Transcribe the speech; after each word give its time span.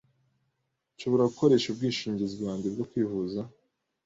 Nshobora 0.95 1.29
gukoresha 1.29 1.67
ubwishingizi 1.69 2.33
bwanjye 2.41 2.67
bwo 2.73 2.83
kwivuza? 2.89 3.39